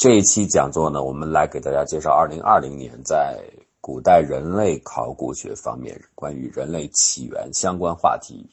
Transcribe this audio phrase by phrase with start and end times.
[0.00, 3.38] 这一期讲座呢，我们来给大家介绍2020年在
[3.82, 8.48] 古代人类考古学方面关于人类起源相关话题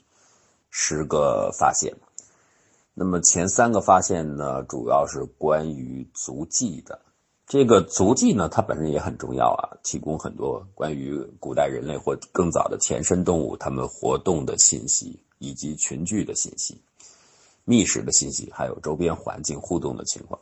[0.70, 1.96] 十个发现。
[2.94, 6.99] 那么前三个发现呢，主要是关于足迹的。
[7.45, 16.77] 这个足迹呢，它本身也很重要啊，提供很多关于古代人类或更早的前身动物它们活动的信息，以及群聚的信息、
[17.64, 20.38] 觅食的信息，还有周边环境互动的情况。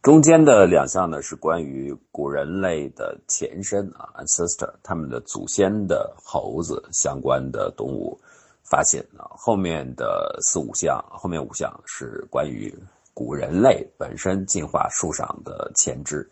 [0.00, 8.18] 中间的两项呢是关于古人类的前身啊，ancestor，他们的祖先的猴子相关的动物
[8.62, 9.26] 发现啊。
[9.30, 12.72] 后面的四五项，后面五项是关于
[13.12, 16.26] 古人类本身进化树上的前肢，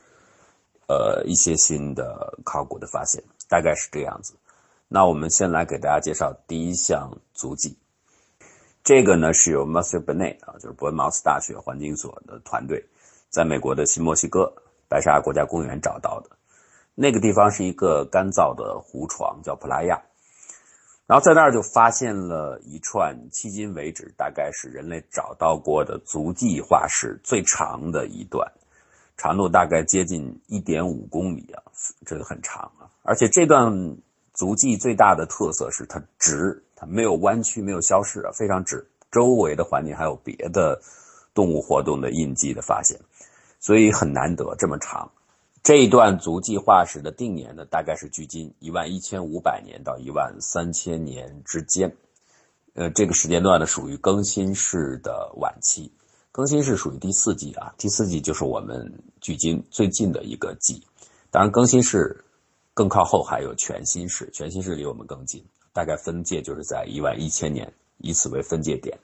[0.86, 4.32] 呃，一些新的考古的发现，大概是这样子。
[4.86, 7.76] 那我们先来给大家介绍第一项足迹，
[8.84, 12.82] 这个呢是由 master bennett 啊，就是伯恩茅斯大学环境所的团队。
[13.30, 14.52] 在美国的新墨西哥
[14.88, 16.30] 白沙国家公园找到的，
[16.94, 20.00] 那个地方是一个干燥的湖床，叫普拉亚。
[21.06, 28.50] 然后在那儿就发现了一串迄今为止大概是人类找到过的足迹化石最长的一段，
[29.16, 31.62] 长度大概接近一点五公里啊，
[32.04, 32.90] 这个很长啊。
[33.02, 33.96] 而且这段
[34.34, 38.84] 足迹最大的特色是它直，它没有弯曲，没有消失啊，非常直。
[39.12, 40.80] 周围的环境还有别的
[41.32, 42.98] 动物活动的印记的发现。
[43.66, 45.10] 所以很难得这么长，
[45.64, 51.92] 这一段足迹化石的定年呢，大概是距今一万一千五百年到一万三千年之间，
[52.74, 55.90] 呃，这个时间段呢属于更新世的晚期，
[56.30, 60.80] 更新世属于第四纪啊，第四纪就是我们距今最近的一个纪，
[61.32, 62.24] 当然更新世
[62.72, 68.96] 更靠后还有全新世，全新世离我们更近，大概分界就是在一万一千年，以此为分界点，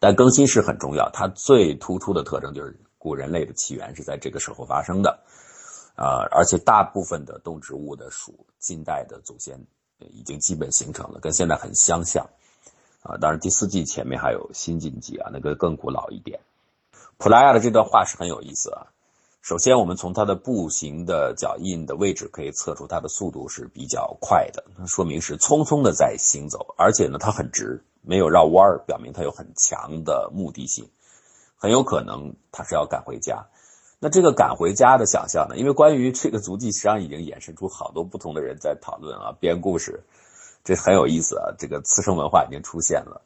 [0.00, 2.74] 但更新世很重要，它最突出的特征就是。
[3.02, 5.18] 古人类的起源是在这个时候发生的，
[5.96, 9.58] 啊，而且大部分的动植物的属近代的祖先
[9.98, 12.24] 已经基本形成了，跟现在很相像，
[13.02, 16.38] 啊，当然第四纪前面还有新晋纪啊，那个更古老一点。
[17.18, 18.86] 普拉亚的这段话是很有意思啊，
[19.42, 30.88] 首先我们从它的步行的脚印的位置可以测出它的速度是比较快的，说明是匆匆的在行走，而且呢它很直，没有绕弯儿，表明它有很强的目的性。
[31.62, 33.46] 很有可能他是要赶回家，
[34.00, 35.56] 那这个赶回家的想象呢？
[35.56, 40.02] 因为关于这个足迹，实际上已经衍生出好多不同的人在讨论啊，编故事，
[40.64, 41.54] 这很有意思啊。
[41.56, 43.22] 这个次生文化已经出现了。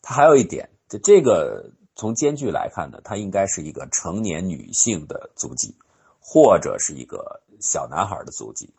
[0.00, 5.74] 它还有一点，就这个从间距来看呢，它应该是一个成年女性的足迹，
[6.22, 8.70] 或者是一个小男孩的足迹。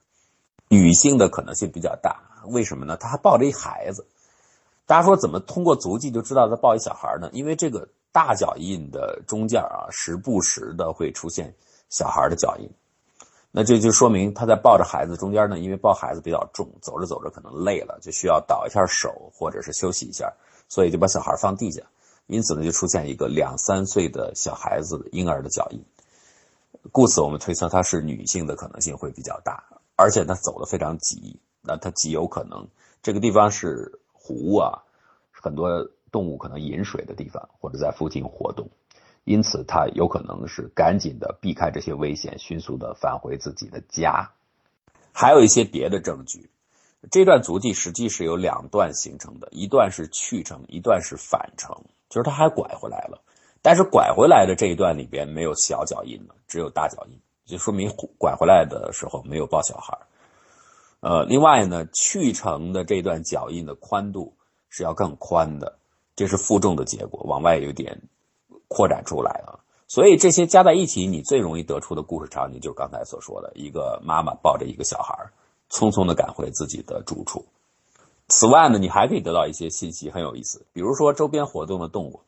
[0.67, 2.97] 女性的可能性比较大，为什么呢？
[2.97, 4.07] 他还抱着一孩子。
[4.87, 7.29] 大家说怎么通过足迹就知道他抱一小孩呢？
[7.33, 7.87] 因为这个。
[8.15, 11.53] 大脚印的中间啊，时不时的会出现
[11.89, 12.69] 小孩的脚印，
[13.51, 20.31] 那这就说明他在抱着孩子中间呢，因为抱孩子比较重，走着走着可能累了，就需要倒一下手或者是休息一下，
[20.69, 21.81] 所以就把小孩放地下，
[22.27, 25.83] 因此呢，就出现一个两三岁的小孩子婴儿的脚印，
[26.93, 29.61] 故此我们推测她是女性的可能性会比较大，
[29.97, 32.65] 而且她走的非常急，那她极有可能
[33.03, 34.83] 这个地方是湖啊，
[35.33, 35.85] 很多。
[36.15, 38.69] 动物可能饮水的地方，或者在附近活动，
[39.25, 44.31] 因此它有可能是赶紧的避开这些危险，迅速的返回自己的家。
[45.11, 46.49] 还有一些别的证据，
[47.11, 53.21] 这段足迹实际是有两段形成的，一段是去程，一段是返程，就是它还拐回来了。
[53.61, 59.97] 但是拐回来的这一段里边没有小脚印了，只有大脚印，就说明拐回来的时候没有抱小孩。
[61.01, 64.33] 呃，另外呢，去程的这段脚印的宽度
[64.69, 65.77] 是要更宽的。
[66.15, 68.01] 这是负重的结果，往外有点
[68.67, 75.13] 扩展出来啊，所以这些加在一起，你最容易得出的故事场景就是刚才所说的一个妈妈抱着一个小孩，
[75.69, 77.45] 匆匆的赶回自己的住处。
[78.27, 82.21] 此外呢，你还可以得到一些信息，很有意思，比如说周边活动的动物，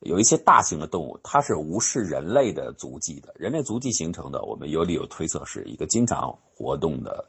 [0.00, 7.28] 有一些大型的动物，它是无视人类的足迹的，人类足迹形成的，我们有理由推测是一个经常活动的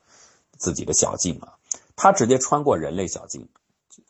[0.57, 1.57] 自己的小径啊，
[1.95, 3.47] 它直接穿过人类小径，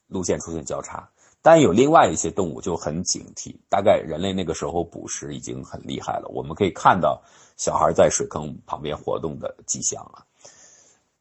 [0.07, 1.09] 路线出现交叉。
[1.41, 6.29] 但有另外一些动物就很警惕，大概人类那个时候捕食已经很厉害了。
[6.29, 7.21] 我们可以看到
[7.57, 10.21] 小孩在水坑旁边活动的迹象啊，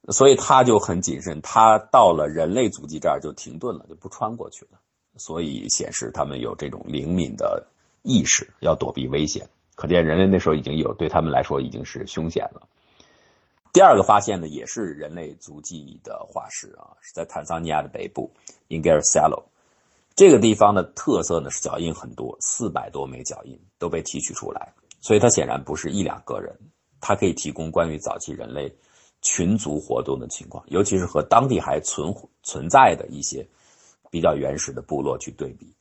[0.08, 4.78] 所以他就很谨慎，他到了人类足迹这儿就停顿了，就不穿过去了。
[5.16, 7.66] 所以显示他们有这种灵敏的
[8.02, 9.48] 意识，要躲避危险。
[9.74, 12.68] 可见人类那时候已经有对他们来说已经是凶险了。
[13.72, 18.30] 第二个发现呢，也是人类足迹的化石啊，是在坦桑尼亚的北部
[18.68, 19.42] i n g a r s a l o
[20.14, 26.54] 这个地方的特色呢是脚印很多，四百多枚脚印都被提取出来，所以它显然不是一两个人，
[27.00, 28.70] 它可以提供关于早期人类
[29.22, 33.46] 群族活动的情况，尤其是和当地还存存在的一些
[34.10, 35.72] 比较原始的部落去对比。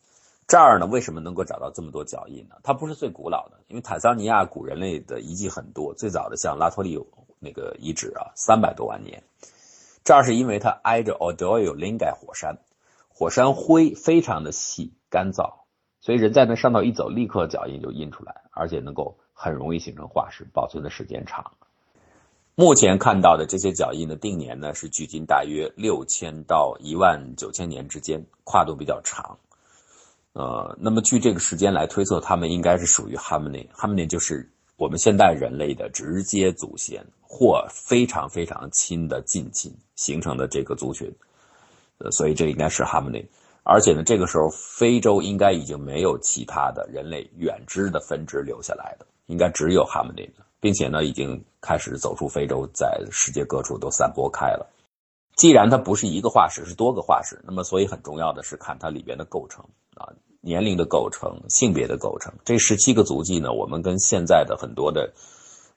[0.48, 2.56] 这儿呢，为什么能够找到这么多脚印呢？
[2.64, 6.98] 它不是最古老的，因为坦桑尼亚古人类的遗迹很多，最早的像拉托利
[7.40, 9.22] 那个遗址啊，三百多万年。
[10.04, 12.58] 这儿是因为它挨着 Odoyo l i n g a 火山，
[13.20, 15.66] 火山灰非常的细干燥，
[16.00, 21.52] 所以人在那上头一走，立刻脚印就印出来，而且能够很容易形成化石，保存的时间长。
[22.56, 29.38] 目前看到的这些脚印的定年呢，是距今大约六千到一万九千年之间，跨度比较长。
[30.32, 41.14] 呃，那么据这个时间来推测，他们应该是属于 Hominin，Hominin 就是我们现代人类的直接祖先或非常非常亲的近亲形成的这个族群，
[42.00, 43.28] 呃，所以这应该是 Hominin。
[43.64, 54.68] 而且呢，这个时候非洲应该已经没有其他的人类远支的分支留下来的，应该只有 Hominin，并且呢，已经开始走出非洲，在世界各处都散播开了。
[55.36, 59.64] 既然它不是一个化石，是多个化石，那么所以很重要的是看它里边的构成
[59.96, 60.10] 啊，
[60.42, 62.34] 年龄的构成、性别的构成。
[62.44, 65.14] 这十七个足迹呢，我们跟现在的很多的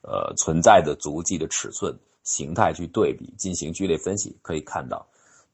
[0.01, 5.05] 呃存在的足迹的尺寸、形态去对比，进行剧烈分析，可以看到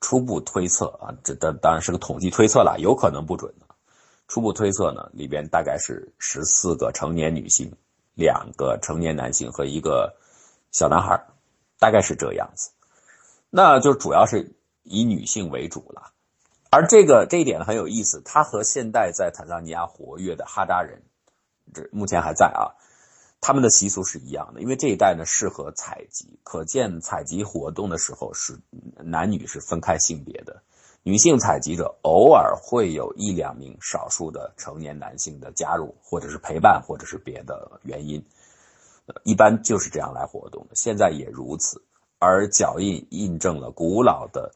[0.01, 3.65] 初步推测啊，这当当然是个统计推测了，有可能不准的。
[4.27, 7.73] 初步推测呢，里边大概是十四个成年女性、
[8.13, 10.15] 两个成年男性和一个
[10.71, 11.25] 小男孩，
[11.79, 12.71] 大概是这样子。
[13.49, 16.11] 那就主要是以女性为主了，
[16.69, 21.01] 而这个这一点很有意思，它和现代在坦桑尼亚活跃的哈扎人，
[21.73, 22.77] 这目前还在啊，
[23.41, 28.59] 他们的习俗是一样的，因为这一带呢适合采集，可见采集活动的时候是
[29.03, 30.61] 男女是分开性别的，
[31.03, 38.23] 女性采集者偶尔会有一两名少数的成年男性的加入，或者是陪伴，或者是别的原因，
[39.23, 41.81] 一般就是这样来活动的，现在也如此。
[42.19, 44.51] 而脚印印证了古老的，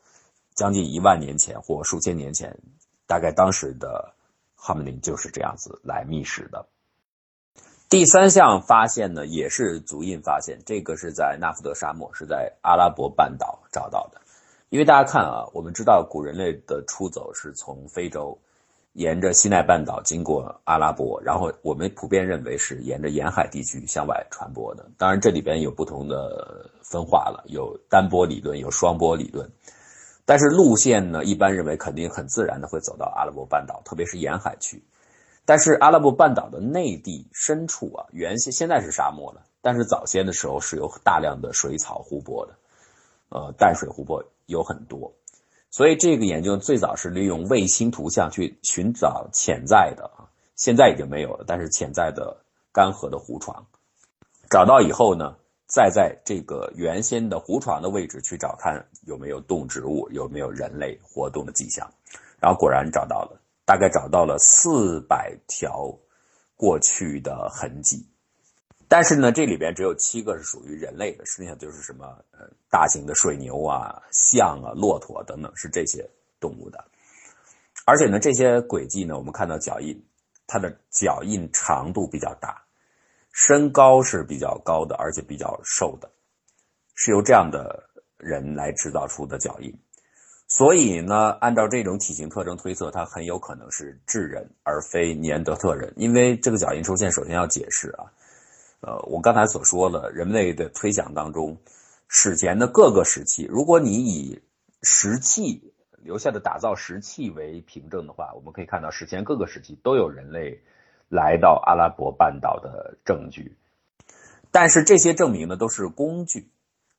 [0.54, 2.60] 将近一万年前或数千年前，
[3.08, 4.14] 大概当时的
[4.56, 6.68] 哈姆林就是这样子来觅食的。
[7.94, 14.20] 第三项发现呢，也是足印发现，这个是在纳福德沙漠，是在阿拉伯半岛找到的。
[14.70, 18.36] 因为大家看啊，我们知道古人类的出走是从非洲。
[18.94, 24.90] 沿着西奈半岛经过阿拉伯，然后我们普遍认为是沿着沿海地区向外传播的。
[24.98, 29.48] 当然，这里边有不同的分化了，有单波理论，有双波理论。
[30.26, 34.84] 但是路线呢，一般认为肯定很自然的会走到阿拉伯半岛，特别是沿海区。
[35.46, 42.54] 但是阿拉伯半岛的内地深处啊，原先现在是沙漠了，但是早先的时候是有大量的水草湖泊的，
[43.30, 45.14] 呃，淡水湖泊有很多。
[45.70, 52.38] 所以这个研究最早是利用卫星图像去寻找潜在的啊，现在已经没有了，但是潜在的
[52.72, 53.66] 干涸的湖床，
[54.50, 55.36] 找到以后呢，
[55.68, 61.92] 再在这个原先的湖床的位置去找看有没有动植物，有没有人类活动的迹象，
[62.40, 65.98] 然后果然找到了，大概找到了四百条
[66.56, 68.08] 过去的痕迹。
[68.88, 76.08] 但是呢，这里边只有七个是属于人类的，剩下就是什么呃大型的水牛啊、象啊、骆驼等等是这些
[76.40, 76.86] 动物的。
[77.86, 80.06] 而且呢，这些轨迹呢，我们看到脚印，
[80.46, 82.64] 它的脚印长度比较大，
[83.32, 86.12] 身高是比较高的，而且比较瘦的，
[86.94, 89.76] 是由这样的人来制造出的脚印。
[90.56, 98.06] 所以呢，按照这种体型特征推测，它很有可能是智人而非尼安德特人，因为这个脚印出现，首先要解释啊。
[98.82, 101.58] 呃，我刚才所说了，人类的推想当中，
[102.08, 104.44] 史前的各个时期，如果你以
[104.84, 110.62] 石器留下的打造石器为凭证的话，我们可以看到史前各个时期都有人类
[111.10, 113.58] 来到阿拉伯半岛的证据。
[114.52, 116.48] 但是这些证明呢，都是工具，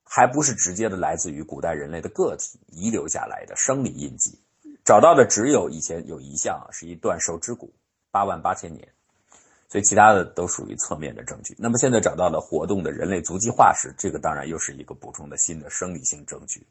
[0.05, 4.39] 还不是直接的来自于古代人类的个体遗留下来的生理印记。
[4.85, 7.73] 找到的只有以前有一项是一段手指骨，
[8.11, 8.89] 八万八千年。
[9.67, 11.57] 所以其他的都属于侧面的证据。
[11.59, 16.65] 那么现在找到了活动的人类足迹化石，这个当然又是一个补充的新的生理性证据，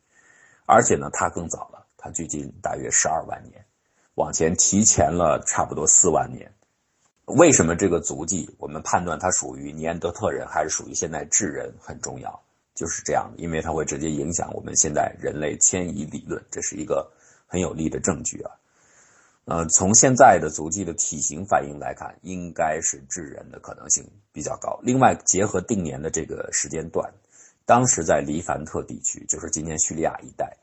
[0.66, 3.66] 而且呢，它更早了，它距今大约十二万年，
[4.16, 6.50] 往前提前了差不多四万年。
[7.26, 12.42] 为什么这个足迹我们判断它属于尼安德特人还是属于现代智人很重要？
[12.76, 17.12] 就是这样，因为它会直接影响我们现在人类迁移理论，这是一个
[17.48, 18.52] 很有力的证据啊。
[19.46, 24.80] 呃，从现在的足迹的体型反应来看，应该是智人的可能性比较高。
[24.82, 27.14] 另外，结合定年的这个时间段，
[27.66, 30.56] 当时在黎凡特地区，就是今天叙利亚一带，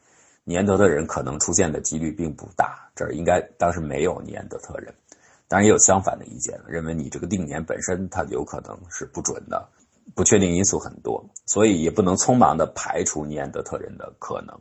[0.45, 2.91] 尼安德特人可能出现的几率并不大。
[2.97, 4.95] 这儿应该当时没有尼安德特人，
[5.47, 9.69] 当然也有相反的意见，认为你这个定年本身它有可能是不准的，
[10.15, 14.55] 不确定因素很多，所以也不能匆忙的排除尼安德特人的可能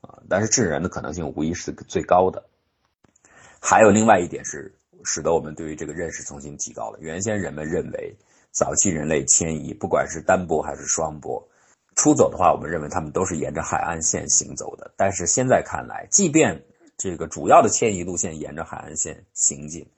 [0.00, 0.18] 啊。
[0.28, 2.44] 但是智人的可能性无疑是最高的。
[3.60, 4.72] 还有另外一点是，
[5.04, 6.98] 使得我们对于这个认识重新提高了。
[7.00, 8.16] 原先人们认为
[8.52, 11.48] 早期人类迁移，不管是单波还是双波，
[11.96, 14.92] 出走的话，我们认为他们都是沿着海岸线行走的。
[14.96, 16.64] 但是现在看来，即便
[16.96, 19.88] 这个主要的迁移路线沿着海岸线行进。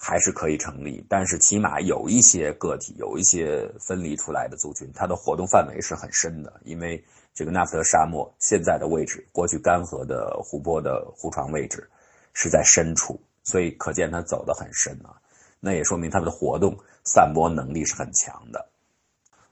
[0.00, 6.60] 还是可以成立，但是起码有一些个体，有一些分离出来的族群，它的活动范围是很深的。
[6.64, 11.90] 因为这个纳福特沙漠现在的位置，过去干涸的湖泊的湖床位置
[12.32, 15.18] 是在深处，所以可见它走得很深啊。
[15.58, 18.68] 那也说明它的活动散播能力是很强的。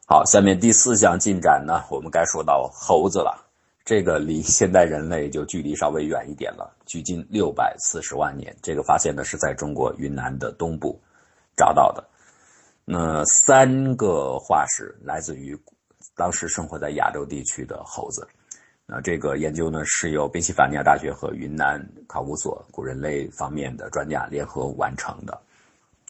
[0.07, 3.46] 好，下面第四项进展呢，我们该说到猴子了。
[3.87, 8.53] 这个离现代人类就距离稍微远一点了，距今六百四十万年。
[8.61, 11.01] 这个发现呢是在中国云南的东部
[11.57, 12.03] 找到的。
[12.85, 15.57] 那三个化石来自于
[16.17, 18.27] 当时生活在亚洲地区的猴子。
[18.87, 25.41] 那这个研究呢是由宾夕法尼亚大学和云南考古所古人类方面的专家联合完成的。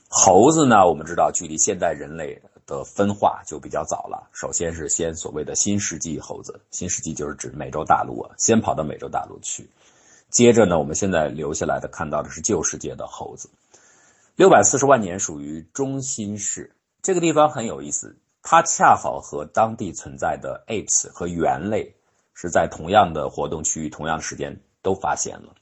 [0.09, 2.41] 猴子呢，我们知道距离现代人类。
[2.67, 4.29] 的分化就比较早了。
[4.33, 9.71] 首先是先所谓的新世纪猴子，新世纪就是指美洲大陆啊，先跑到美洲大陆去。
[10.29, 13.49] 接着呢，我们现在留下来的看到的是旧世界的猴子。
[14.35, 21.95] 六百四十万年属于中新世，这个地方很有意思，它恰好和当地存在的 apes 和猿类
[22.35, 25.55] 是在同样的活动区域、同样时间都发现了。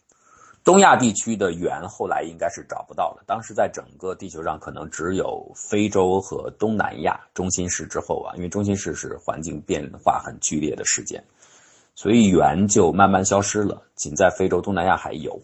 [0.65, 3.23] 东亚地区的猿后来应该是找不到了。
[3.27, 11.23] 当时在整个地球上，可能只有非洲和东南亚中心市之后啊，因为中心市是环境变化很剧烈的事件，
[11.95, 13.83] 所以猿就慢慢消失了。
[13.95, 15.39] 仅在非洲、东南亚还有。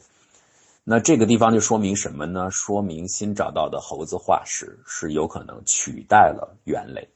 [0.85, 2.51] 那这个地方就说明什么呢？
[2.51, 7.07] 说明新找到的猴子化石是有可能取代了猿类，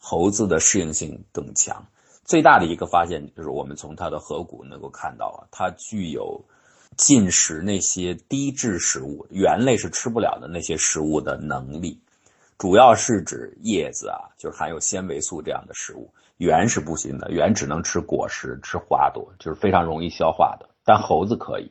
[0.00, 1.86] 猴子的适应性更强。
[2.24, 6.44] 最大的一个发现就是我们从它的颌骨能够看到啊，它具有。
[6.96, 12.00] 进食那些低质食物，猿类是吃不了的那些食物的能力，
[12.58, 16.08] 主要是指叶子啊，就是含有纤维素这样的食物。
[16.38, 20.68] 猿是不行的，猿只能吃果实、吃花朵，就是非常容易消化的。
[20.84, 21.70] 但猴子可以，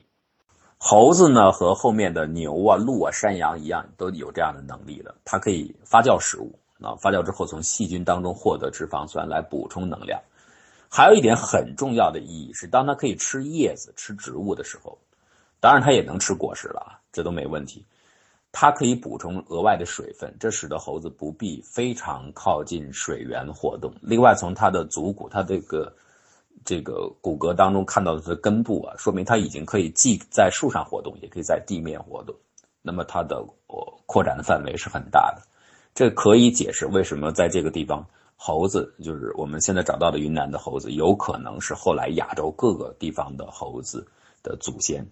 [0.78, 5.14] 猴子呢和后面的牛啊、鹿啊、山羊一样，都有这样的能力的。
[5.26, 10.22] 它可以发酵食物，啊，发酵之后从细菌当中获得脂肪酸来补充能量。
[10.90, 14.98] 还有一点很重要的意义是，当它可以吃叶子、吃植物的时候。
[15.64, 17.86] 当然，它也能吃果实了，这都没问题。
[18.52, 23.90] 它可以补充额外的水分，这使得猴子不必非常靠近水源活动。
[24.02, 25.96] 另外，从它的足骨、它这个
[26.66, 32.36] 这个骨骼当中看到的是根部啊，说明它已经可以既在树上活动，也可以在地面活动。
[32.82, 33.42] 那么，它的
[34.06, 35.42] 扩展的范围是很大的。
[35.96, 38.06] 这可以解释为什么在这个地方，
[38.36, 44.06] 猴子就是我们现在找到的云南的猴子，有可能是后来亚洲各个地方的猴子
[44.44, 45.08] 的祖先。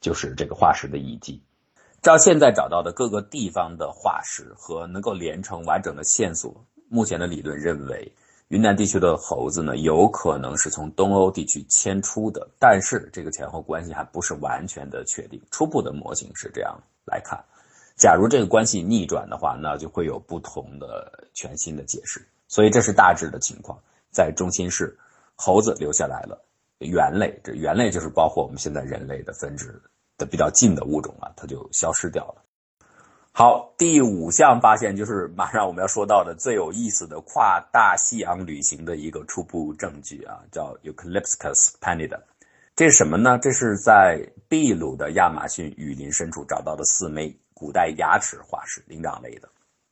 [0.00, 1.42] 就是这个化石的遗迹，
[2.00, 8.10] 照现在找到的各个地方的化石和能够连成完整的线索，目前的理论认为，
[8.48, 15.40] 云南地区的猴子呢，有可能是从东欧地区迁出的，但是这个前后关系还不是完全的确定。
[15.50, 17.38] 初步的模型是这样来看，
[17.96, 22.26] 假如这个关系逆转的话，那就会有不同的全新的解释。
[22.48, 23.78] 所以这是大致的情况，
[24.10, 24.98] 在中心是
[25.36, 26.42] 猴子留下来了。
[26.78, 29.80] 猿类，这猿类就是包括我们现在人类的分支
[30.20, 32.44] 的比较近的物种啊，它就消失掉了。
[33.32, 42.20] 好，第五项发现就是马上我们要说到的最有意思的跨大西洋旅行的一个初步证据啊，叫 Eucalyptus panida。
[42.76, 43.38] 这是什么呢？
[43.38, 49.48] 这是在秘鲁的亚马逊雨林深处找到的四枚古代牙齿化石，灵长类的。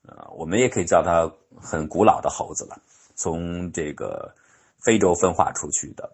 [0.07, 1.31] 呃，我们也可以叫它
[1.61, 2.81] 很古老的猴子了，
[3.15, 4.35] 从这个
[4.79, 6.11] 非洲分化出去的。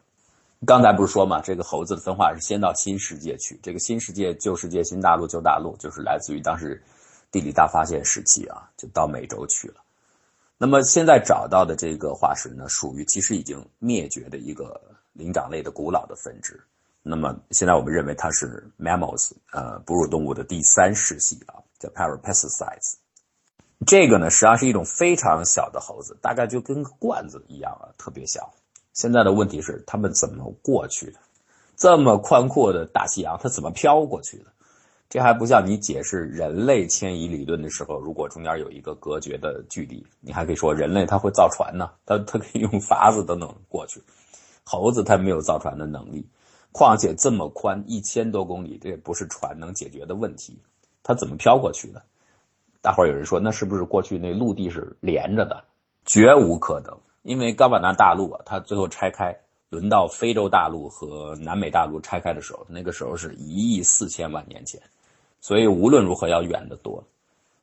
[0.66, 3.58] 刚才不是说嘛，这个猴子的分化是先到新世界去。
[3.62, 6.82] 这个新世界、旧世界、新大陆、旧大陆，就是来自于当时
[7.30, 9.76] 地理大发现时期啊，就到美洲去了。
[10.56, 14.80] 那么现在找到的这个化石呢，属于其实已经灭绝的一个
[15.12, 16.62] 灵长类的古老的分支。
[17.02, 22.94] 那么现在我们认为它是 mammals，呃，哺乳动物的第三世系啊，叫 Parapetasites。
[23.86, 28.54] 这个呢，实际上是一种非常小的猴子，大概就跟个罐子一样啊，特别小。
[28.94, 31.18] 现在的问题是，他们怎么过去的？
[31.76, 34.46] 这么宽阔的大西洋，它怎么飘过去的？
[35.10, 44.02] 这还不像你解释人类迁移理论的时候，如果中间有一个隔绝的距离，你还可以说人类他会造船呢，他他可以用筏子等等过去。
[44.64, 46.26] 猴子它没有造船的能力，
[46.72, 50.58] 况且这么宽一千多公里，这也不是船能解决的问题。
[51.02, 52.02] 它怎么飘过去的？
[52.80, 55.64] 大伙有人说，那是不是过去那陆地是连着的？
[56.06, 59.34] 绝无可能，因为冈瓦纳大陆啊，它最后拆开，
[59.70, 64.80] 轮到非洲大陆和南美大陆拆开的时候，那个时候是一亿四千万年前，
[65.40, 67.02] 所以无论如何要远得多。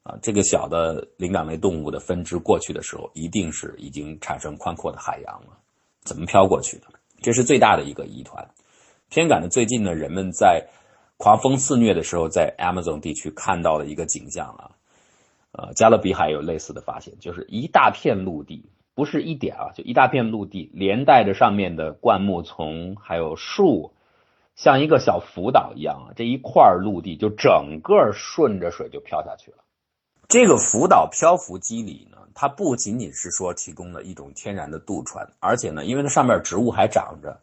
[0.04, 5.56] 啊，这个小的灵长类动物的分支过去的时候，一定是已经产生宽阔的海洋了。
[6.02, 6.88] 怎么飘过去的？
[7.22, 8.50] 这是最大的一个疑团。
[9.10, 10.68] 偏感的最近呢，人们在
[11.18, 14.72] 狂风肆虐的时候，在 Amazon 地区看到了一个景象啊。
[15.52, 23.94] 呃，加勒比海有类似的发现，就是一大片陆地，不是一点啊，就一大片陆地，连带着上面的灌木丛还有树，
[24.56, 29.58] 像一个小浮岛一样啊，这一块陆地就整个顺着水就飘下去了。
[30.28, 37.40] 这个浮岛漂浮机理呢，它不仅仅是说提供了一种天然的渡船，而且呢，因为它上面植物还长着，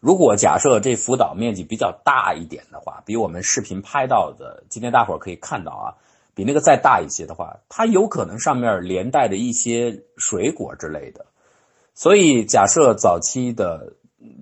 [0.00, 5.86] 如果假设这浮岛面积比较大一点的话，比我们视频拍到的，今天大伙儿可以看到啊，
[6.34, 11.26] 比那个再大一些的话，它有可能上面连带着一些水果之类的，
[11.94, 13.92] 所以假设早期的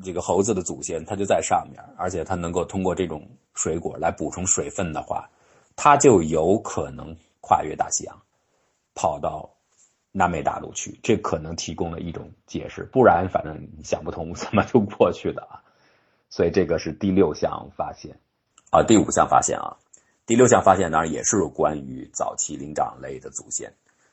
[0.05, 5.29] 这个猴子的祖先它就在上面，而且它能够通过这种水果来补充水分的话，
[5.77, 7.17] 它就有可能。
[7.45, 8.23] 跨越大西洋，
[8.95, 9.51] 跑到
[10.13, 15.61] 南美大陆去，这可能提供了一种解释，不然反正想不通怎么就过去的啊。
[16.31, 18.17] 所以这个是第六项发现
[18.71, 19.77] 啊，第五项发现啊，
[20.25, 23.73] 第六项发现当然也是关于早期灵长类的祖先，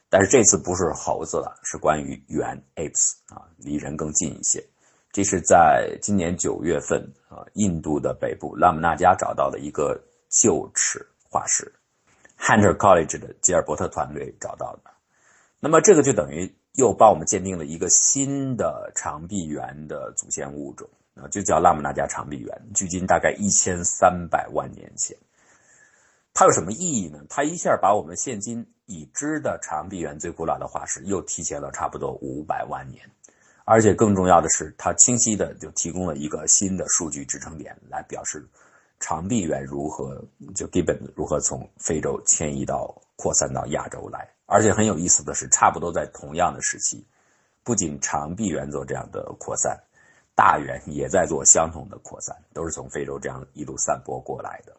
[0.09, 4.63] 但是这次不是猴子了，是关于猿 apes 啊，离人更近一些。
[5.11, 9.99] 这是在今年九月份啊，印度的北部拉姆纳加找到的一个
[10.31, 11.71] 臼齿化石。
[12.39, 14.91] Hunter College 的吉尔伯特团队找到的，
[15.59, 25.15] 那么这个就等于又帮我们鉴定了一个新的长臂猿的祖先物种啊，就叫拉姆纳加长臂猿，距今大概一千三百万年前。
[26.33, 27.19] 它有什么意义呢？
[27.29, 33.09] 它一下把我们现今已知的长臂猿最古老的化石又提前了差不多五百万年，
[33.65, 38.47] 而且更重要的是，它清晰的就提供了一个新的数据支撑点来表示。
[39.01, 40.21] 长臂猿如何
[40.53, 44.30] 就基本如何从非洲迁移到扩散到亚洲来？
[44.45, 47.08] 而且很有意思的是，差不多在同样的时期，
[47.63, 49.82] 不仅长臂猿做这样的扩散，
[50.36, 54.75] 大猿也在做相同的扩散，都是从非洲这样一路散播过来的。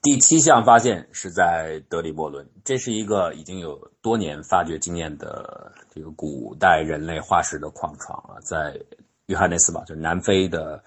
[0.00, 8.80] 第七项发现是在德里伯伦，这是一个已经有多年发掘经验的这个古代人类化石的矿床啊，在
[9.26, 10.82] 约翰内斯堡，就是南非的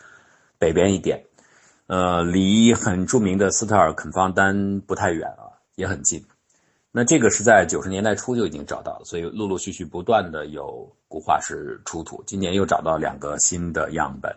[0.57, 1.21] 北边一点。
[1.87, 6.25] 呃，离很著名的斯特尔肯方丹不太远啊，也很近。
[6.93, 12.23] 那这个是在九十年代初就已经找到了，所以陆陆续续不断的有古化石出土。
[12.25, 14.33] 今年又找到两个新的样本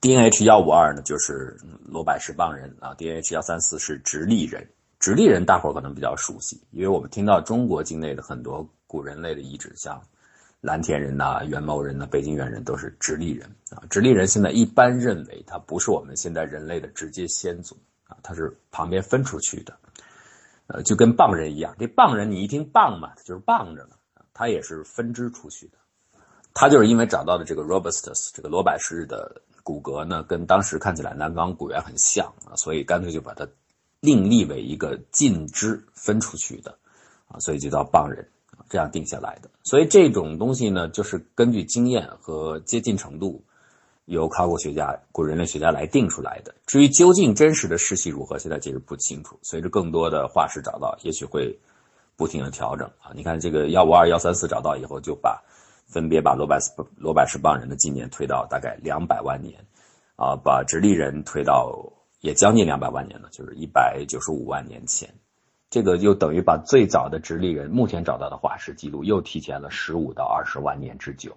[0.00, 4.68] ，D N H 幺五二呢就是罗百氏棒人啊，D N H 幺三四是直立人。
[4.98, 10.02] 直立人大伙可能比较熟悉，因为我们听到中国境内的很多古人类的遗址，像。
[10.62, 13.82] 蓝田人呐，元谋人呐，北京猿人都是直立人啊。
[13.88, 17.74] 直立人现在一般认为他不是我们现在人类的直接先祖
[18.06, 19.74] 啊，他是旁边分出去的，
[20.66, 21.74] 呃，就跟棒人一样。
[21.78, 23.96] 这棒人你一听棒嘛，他就是棒着呢，
[24.34, 25.78] 他也是分支出去的。
[26.54, 33.46] 他就是因为找到的这个 robustus 这个罗百氏的骨骼呢，跟当时看起来南方古猿很像啊，所以干脆就把它
[34.00, 36.76] 另立为一个近支分出去的
[37.28, 38.26] 啊，所以就叫棒人。
[38.68, 43.42] 这样定下来的，所以这种东西呢，就是根据经验和接近程度，
[44.04, 46.54] 由考古学家、古人类学家来定出来的。
[46.66, 49.36] 至于究竟真实的世系如何，现在其实不清楚。
[49.42, 51.58] 随着更多的化石找到，也许会
[52.14, 53.10] 不停的调整啊。
[53.12, 55.42] 你看这个幺五二幺三四找到以后，就把
[55.90, 59.58] 分别把罗百斯罗百氏棒人的纪年推到大概两百万年，
[60.16, 65.12] 啊，把直立人推到也将近两百万年了，就是一百九十五万年前。
[65.68, 71.36] 这个就等于把最早的直立人目前找到的化石记录又提前了十五到二十万年之久，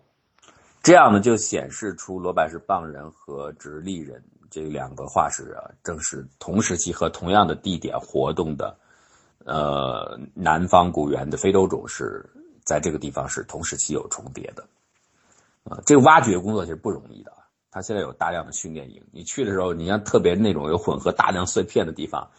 [0.82, 8.76] 这样呢就显示出罗百氏棒人和直立人这两个化石啊，正是同时期和同样的地点活动的，
[9.46, 12.28] 呃，南方古猿的非洲种是
[12.64, 14.64] 在这个地方是同时期有重叠的，
[15.64, 17.32] 啊，这个挖掘工作其实不容易的，
[17.72, 22.30] 它现在有大量的训练营，你去的时候，你像特别那种有混合大量碎片的地方。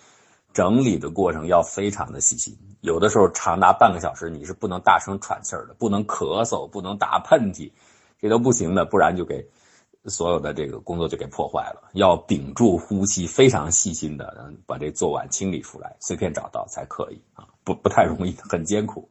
[0.52, 7.72] 整理的过程要非常的细心，有的时候长达半个小时，你是不能大声喘气儿的，不能咳嗽，不能打喷嚏，
[8.20, 9.44] 这都不行的，不然就给
[10.04, 11.90] 所有的这个工作就给破坏了。
[11.94, 19.08] 要屏住呼吸，非常细心的把这做完，清理出来，碎片找到才可以啊，不不太容易，很艰苦。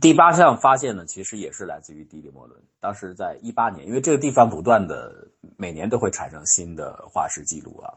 [0.00, 5.24] 第八项发现呢，其实也是来自于迪里莫伦，当时在一八年，因为这个地方不断的
[5.56, 7.94] 每年都会产生新的化石记录啊。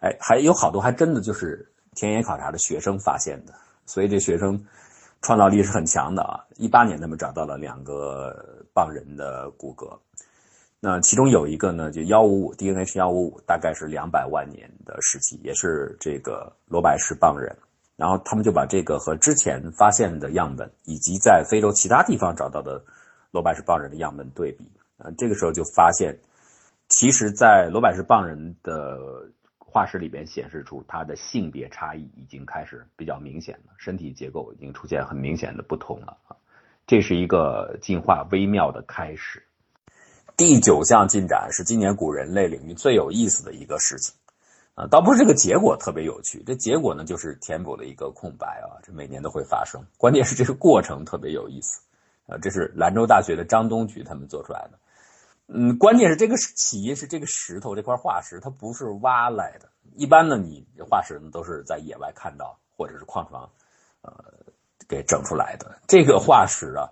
[0.00, 3.54] 哎，还有好多还真的就是田野考察的学生发现的，
[3.86, 4.62] 所以这学生
[5.22, 6.44] 创造力是很强的啊。
[6.56, 9.98] 一八年他们找到了两个蚌人的骨骼，
[10.80, 17.56] 那其中有一个呢，就幺五五 D N H 幺五五，大概是两百万年的时期，也是这个罗百氏蚌人。
[17.96, 22.84] 然后他们就把这个和之前发现的样本，以及在非洲其他地方找到的
[23.30, 26.18] 罗百氏蚌人的样本对比，啊，这个时候就发现，
[26.88, 28.98] 其实，在罗百氏蚌人的
[29.58, 36.16] 化石里边显示出它的性别差异已经开始比较明显了，身体结构已经出现很明显的不同了，
[36.86, 39.42] 这是一个进化微妙的开始。
[40.36, 44.14] 第九项进展是今年古人类领域最有意思的一个事情。
[44.76, 49.82] 啊，倒不是这个结果特别有趣，这结果呢就是填补了一个空白啊，这每年都会发生。
[49.96, 51.80] 关键是这个过程特别有意思，
[52.26, 54.78] 啊，这是兰州大学的张东菊他们做出来的。
[55.46, 63.48] 嗯，关键是这个起因是这个石头这块化石它不是挖来的，一般呢你化石呢都是在野外看到或者是矿床，
[64.02, 64.12] 呃，
[64.86, 65.78] 给整出来的。
[65.86, 66.84] 这个化石啊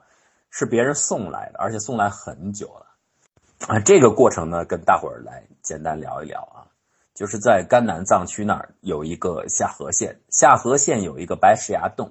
[0.49, 2.87] 是别人送来的，而且送来很久了。
[3.67, 6.65] 啊，这个过程呢跟大伙儿来简单聊一聊啊。
[7.15, 12.11] 就是在甘南藏区那儿有一个下河县，下河县有一个白石崖洞，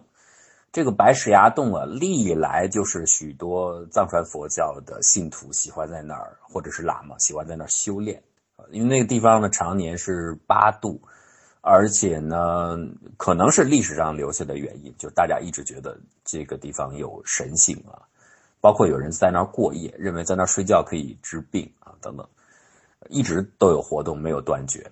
[0.72, 8.24] 这个白石崖洞啊，历来就是许多藏传佛教的信徒喜欢在那儿，或者是喇嘛喜欢在那儿修炼
[8.72, 11.02] 因为那个地方呢常年是八度，
[11.60, 12.78] 而且呢
[13.18, 18.08] 可能是历史上留下的原因，就大家一直觉得这个地方有神性啊，
[18.62, 22.26] 包括有人在那儿过夜，认为在那儿睡觉可以治病啊等等。
[23.10, 24.92] 一直都有活动，没有断绝。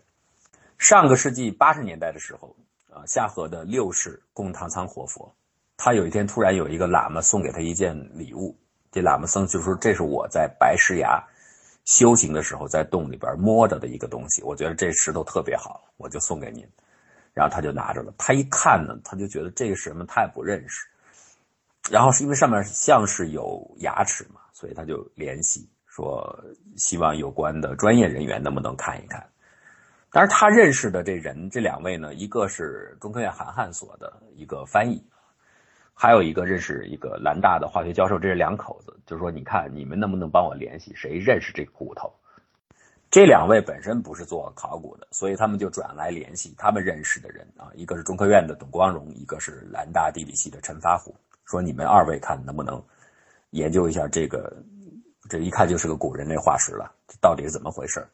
[0.78, 2.56] 上个世纪八十年代的时候，
[2.90, 5.34] 啊，下河的六世供堂仓活佛，
[5.78, 8.58] 他有一天突然有一个喇嘛送给他一件礼物，
[8.92, 11.24] 这喇嘛僧就说：“这是我在白石崖
[11.86, 16.68] 修行的时候在洞里边摸着的一个东西，我觉得这石头特别好，我就送给您。”
[17.34, 20.86] 然后他就拿着了，他一看呢，他就觉得这个什么他也不认识，
[21.90, 25.70] 然后是因为上面像是有牙齿嘛，所以他就联系。
[25.92, 26.42] 说
[26.78, 29.22] 希望有关的专业人员能不能看一看？
[30.10, 35.02] 但是他认识的这人这两位呢，一个是中科院韩汉所的一个翻译，
[35.94, 38.98] 还有一个认识一个兰大的化学教授，这是两口子。
[39.06, 42.10] 就说你看你们能不能帮我联系谁认识这个骨头？
[43.10, 51.14] 这两位本身不是做考古的，所以他们就转来联系他们认识的人啊，一个是中科院的董光荣，一个是兰大地理系的陈发虎，
[51.46, 52.82] 说你们二位看能不能
[53.50, 54.56] 研究一下这个。
[55.32, 58.06] 这一看就是个古人类化石了，这到底是怎么回事？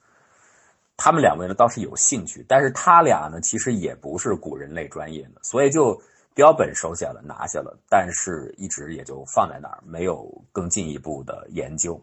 [0.95, 5.99] 他们两位呢倒是有兴趣，但是他俩呢其实也不是古人类专业的，所以就
[6.36, 11.99] 标本收下了，拿下了，但是一直也就放在那儿，没有更进一步的研究。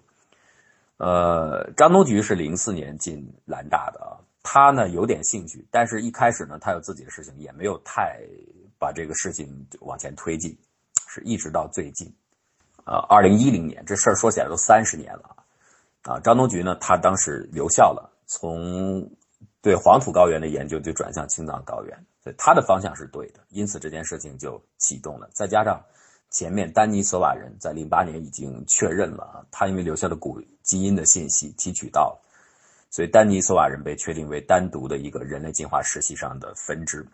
[0.96, 8.18] 呃，张东菊是零四年进兰大的啊，他呢有点兴趣，但是一开始呢他有自己的事情，也没有太
[8.80, 10.58] 把这个事情往前推进，
[11.06, 12.12] 是一直到最近。
[12.86, 15.36] 呃，二零一零年这事儿说起来都三十年了
[16.02, 16.20] 啊！
[16.20, 19.10] 张东菊呢，他当时留校了，从
[19.62, 25.28] 对黄土高原的研究就转向青藏高原，所以他的方向是对的，因此这件事情就启动了。
[25.32, 25.82] 再加上
[26.30, 32.20] 前面丹尼索瓦人在零八年已经确认了，他因为留下的古基因的信息提取到了，
[32.90, 37.06] 所以丹尼索瓦人被确定为单独的一个人类进化史系上的分支。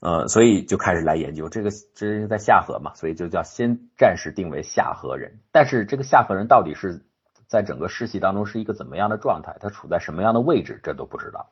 [0.00, 5.38] 呃，所以就开始来研究这个，这是在下河嘛，所以就叫先暂时定为下河人。
[5.52, 7.02] 但是这个下河人到底是
[7.46, 9.56] 在整个世系当中是一个怎么样的状态？
[9.60, 10.80] 他处在什么样的位置？
[10.82, 11.48] 这都不知道。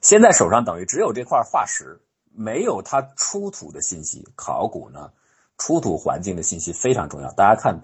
[0.00, 2.00] 现在手上等于只有这块化石，
[2.34, 4.26] 没有它出土的信息。
[4.36, 5.10] 考古呢，
[5.58, 7.32] 出土环境的信息非常重要。
[7.32, 7.80] 大家看。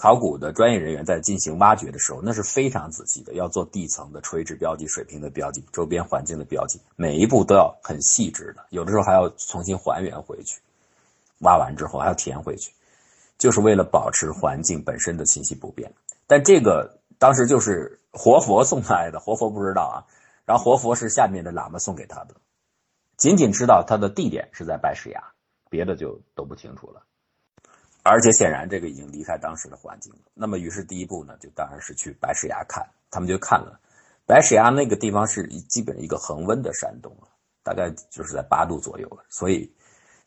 [0.00, 10.58] 考古的专业人员在进行挖掘的时候，那是非常仔细的，要做地层的垂直标记、水平的标记、周边环境的标记，每一步都要很细致的，有的时候还要重新还原回去，
[11.40, 12.72] 挖完之后还要填回去，
[13.36, 15.92] 就是为了保持环境本身的信息不变。
[16.26, 19.96] 但这个当时就是活佛送来的，活佛不知道啊，
[20.46, 22.36] 然后活佛是下面的喇嘛送给他的，
[23.18, 25.22] 仅仅知道他的地点是在白石崖，
[25.68, 27.02] 别的就都不清楚了。
[28.10, 30.18] 而且显然，这个已经离开当时的环境了。
[30.34, 32.84] 那么，于是第一步呢，就当然是去白石崖看。
[33.10, 33.80] 他们就看了
[34.26, 37.28] 白石崖那个地方是基本一个恒温的山洞了
[37.62, 39.24] 大概就是在八度左右了。
[39.28, 39.72] 所以，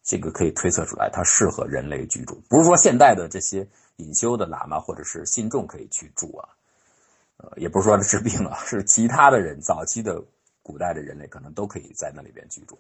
[0.04, 2.42] 这个可以推测出来，它适合人类居住。
[2.50, 3.68] 不是说现代的这些
[3.98, 6.50] 隐修的喇嘛或者是信众可以去住啊，
[7.38, 10.22] 呃，也不是说治病啊，是其他的人，早期的
[10.62, 12.78] 古代的人类可能都可以在那里边居住，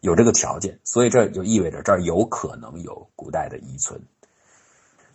[0.00, 0.78] 有这个条件。
[0.84, 4.00] 所以这就意味着这儿有可能有古代的遗存。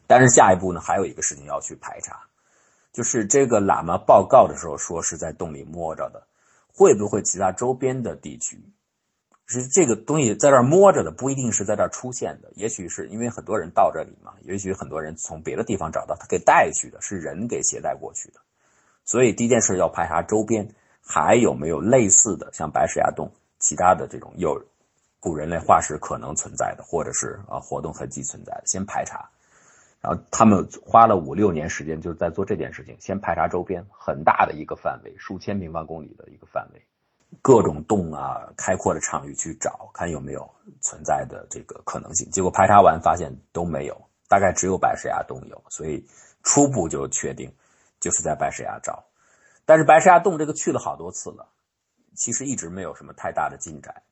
[0.07, 2.21] 但是下一步呢，还有一个事情要去排查，
[2.93, 6.25] 就是这个喇嘛报告的时候说是在洞里摸着的，
[6.73, 8.57] 会不会其他周边的地区
[9.45, 18.39] 是这个东西在这摸着的，不一定是在这儿出现的，也许是因为很多人到这里嘛，也许很多人从别的地方找到，他给带去的，是人给携带过去的。
[19.05, 20.67] 所以第一件事要排查周边
[21.01, 24.61] 还有没有类似的，像白石崖洞其他的这种有
[25.19, 29.29] 古人类化石可能存在的，或者是啊活动痕迹存在的，先排查。
[30.07, 36.81] 然后他们花了五六年时间，就是在做这件事情，先排查周边很大的一个范围，数千平方公里的一个范围。
[37.41, 42.25] 各种洞啊，开阔的场域去找，看有没有存在的这个可能性。
[42.31, 46.07] 结果排查完发现都没有，大概只有白石崖洞有，所以
[46.41, 47.51] 初步就确定
[47.99, 49.03] 就是在白石崖找。
[49.65, 51.49] 但是白石崖洞这个去了好多次了，
[52.15, 54.03] 其实一直没有什么太大的进展。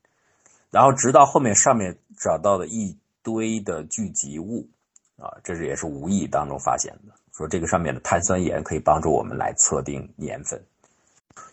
[0.72, 4.68] 然后直到后面上面找到了一堆的聚集物
[5.18, 10.62] 啊，这是也是无意当中发现的，说这个上面的碳酸盐可以帮助我们来测定年份。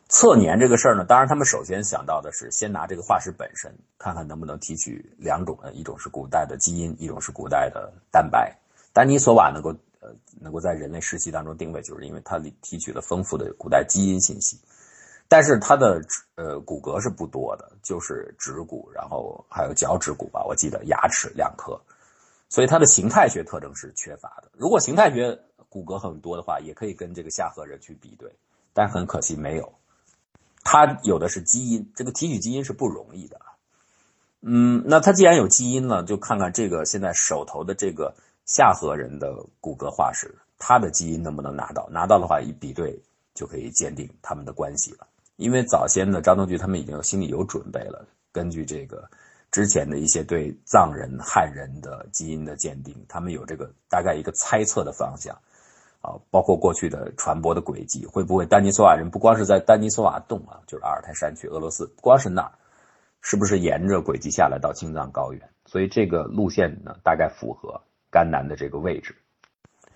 [0.09, 8.55] 测年这个事儿呢，当然他们首先想到的是先拿这个化石本身，看看能不能提取两种呃，一种是古代的基因，一种是古代的蛋白。
[8.93, 9.71] 丹尼索瓦能够
[10.01, 14.61] 呃能够在人类尸体当中定位，就是因为它提取了丰富的古代基因信息。
[15.29, 15.99] 但是它的
[16.35, 21.81] 呃骨骼是不多的，就是指骨，然后还有脚趾骨吧，我记得牙齿两颗，
[22.53, 24.51] 所以它的形态学特征是缺乏的。
[24.53, 28.31] 如果形态学骨骼很多的话，也可以跟这个下颌人去比对，
[28.75, 29.73] 但很可惜没有。
[30.63, 33.41] 它有的是基因，这个提取基因是不容易的。
[34.43, 41.89] 嗯，那它既然有基因呢，就看看这个现在手头的这个下颌人的骨骼化石，它的基因能不能拿到？
[41.91, 43.01] 拿到的话，一比对
[43.33, 45.07] 就可以鉴定他们的关系了。
[45.37, 49.09] 因为早先的张东局他们已经有心里有准备了，根据这个
[49.53, 55.39] 之前的一些对藏人、汉人的基因的鉴定，他们有这个大概一个猜测的方向。
[56.01, 62.51] 啊，包括过去的传播的轨迹，会不会丹尼索瓦人不光是在丹尼索瓦洞啊，就是阿尔泰山区，俄罗斯不，光是那儿，
[63.21, 65.41] 是不是沿着轨迹下来到青藏高原？
[65.65, 69.15] 所以这个路线呢，大概符合甘南的这个位置。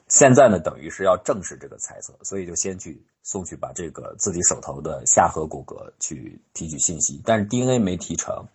[0.06, 8.46] 现在呢，等于是要证实这个猜测，所以就先去送去把这个自己手头的下颌骨骼去提取信息，但是 DNA 没提成，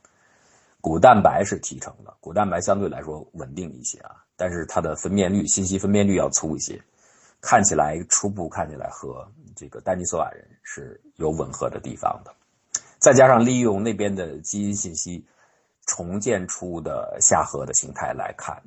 [0.82, 6.82] 骨蛋白是提成的，骨蛋白相对来说稳定一些啊，但是它的分辨率，信息分辨率要粗一些。
[7.40, 12.32] 看起来初步看起来和这个丹尼索瓦人是有吻合的地方的，
[13.00, 15.26] 再加上利用那边的基因信息
[15.88, 18.62] 重建出的下颌的形态来看，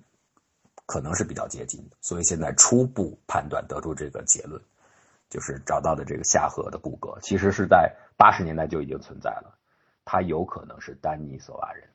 [0.87, 1.96] 可能是比较接近的。
[2.00, 4.61] 所以现在初步判断得出这个结论，
[5.31, 9.57] 就是找到的这个下颌的骨骼其实是在八十年代就已经存在了，
[10.05, 11.88] 它有可能是丹尼索瓦人。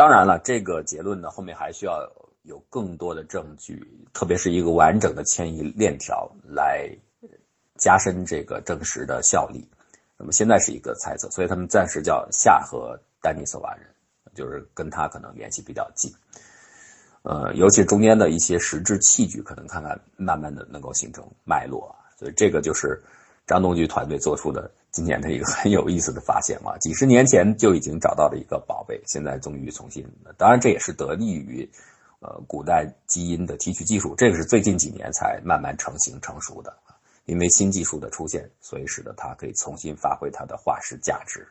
[0.00, 2.10] 当然了，这个结论呢后面还需要。
[2.44, 6.90] 有更多的证据，特别是一个完整的迁移链条来
[7.76, 9.62] 加深这个证实的效力。
[10.16, 13.86] 那么现在是一个猜测，所以他们暂时叫夏和丹尼索瓦人，
[14.34, 16.10] 就是跟他可能联系比较近。
[17.22, 21.94] 呃，尤其中间的一些实质器具，可能看看慢慢的能够形成脉络。
[22.18, 23.00] 所以这个就是
[23.50, 26.78] 张东局团队做出的今年的一个很有意思的发现啊！
[26.78, 30.06] 几十年前就已经找到了一个宝贝，现在终于重新，
[30.38, 31.68] 当然这也是得力于。
[32.22, 36.70] 呃，古代基因的提取技术，这个是最近几年才慢慢成型成熟的
[37.24, 41.48] 因为新技术的出现，所以使得它可以重新发挥它的化石价值。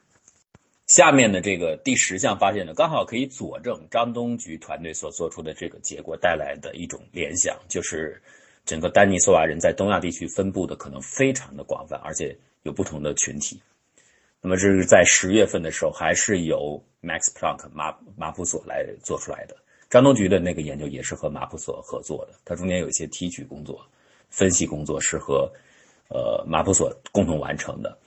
[0.85, 8.21] 下面的这个第十项发现呢，刚好可以佐证张东局团队所做出的这个结果带来的一种联想，就是
[8.69, 13.59] 整个丹尼索瓦人在东亚地区分布的可能非常的广泛，而且有不同的群体。
[14.41, 19.57] 那么这是在十月份的时候，还是由 Max Planck 马马普索来做出来的。
[19.89, 23.83] 张东局的那个研究也是和马普索合作的，它中间有一些提取工作、
[24.29, 25.51] 分析工作是和
[26.09, 27.97] 呃马普索共同完成的。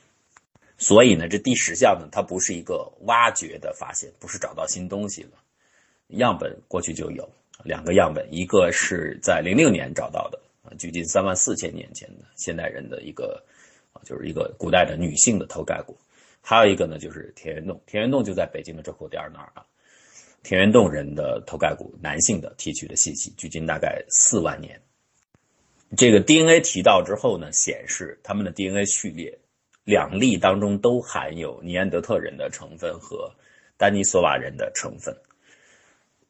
[0.79, 5.31] 所以呢，这第十项呢，它不是一个挖掘的发现，不是找到新东西了。
[6.07, 7.29] 样本过去就有
[7.65, 13.43] 两个样本，一个是在零六年找到的啊，距今三万四千年前的现代人的一个
[13.93, 15.99] 啊，就是一个古代的女性的头盖骨，
[16.41, 19.65] 还有一个呢就是田园洞，田园洞就在北京的周口店那儿啊。
[20.45, 24.81] 田园洞人的头盖骨，男性的提取的信息，距今大概四万年。
[25.97, 29.39] 这个 DNA 提到之后呢，显示他们的 DNA 序列
[29.85, 33.33] 两例当中都含有尼安德特人的成分和
[33.77, 35.17] 丹尼索瓦人的成分。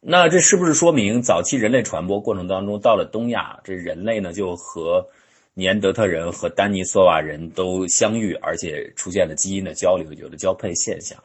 [0.05, 5.07] 那这是不是说明早期人类传播过程当中，到了东亚，这人类呢就和
[5.55, 11.23] 尼安德特人和丹尼索瓦人都相遇，而且出现了基因的交流，有了交配现象？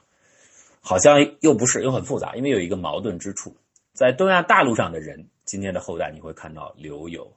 [0.80, 3.52] 好像又不是，又很复杂，因为有一个矛盾之处，
[3.94, 7.28] 在东亚大陆上的人，今天的后代你会看到留有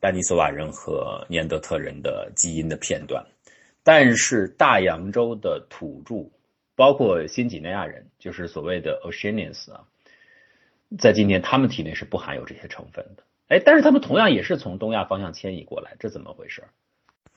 [0.00, 3.22] 丹尼索瓦人和尼安德特人的基因的片段，
[3.82, 6.30] 但是大洋洲的土著，
[6.74, 9.84] 包括新几内亚人，就是所谓的 Oceanians 啊，
[10.98, 13.22] 在今天他们体内是不含有这些成分的。
[13.48, 16.62] 哎，但是他们同样也是从东亚方向迁移过来，这怎么回事？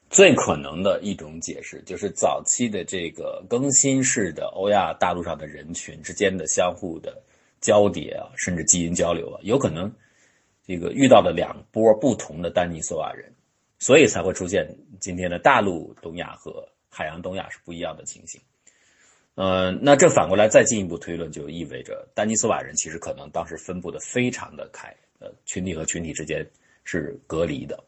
[0.10, 7.20] 最可能的一种解释就是早期的这个更新式的欧亚大陆上的人群之间的相互的
[7.62, 9.92] 交叠啊，甚至基因交流啊，有可能
[10.68, 13.34] 这个遇到了两波不同的丹尼索瓦人，
[13.80, 14.68] 所以才会出现
[15.00, 18.40] 今天的大陆东亚和海洋东亚是不一样的情形。
[19.36, 26.48] 呃，那这反过来再进一步推论，就意味着丹尼索瓦人其实可能当时分布的非常的开，呃，群体和群体之间
[26.84, 27.84] 是隔离的。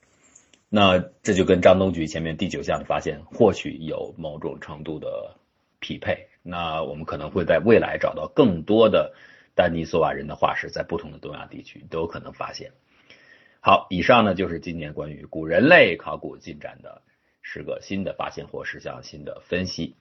[0.70, 5.36] 那这就跟张东菊前面第九项的发现或许有某种程度的
[5.80, 6.28] 匹配。
[6.42, 9.14] 那我们可能会在未来找到更多的
[9.54, 12.72] 丹尼索瓦人的化石，在不同的东亚地区都有可能发现。
[13.62, 17.04] 好，以上呢就是今年关于古人类考古进展的
[17.44, 19.96] 十个新的发现或十项新的分析。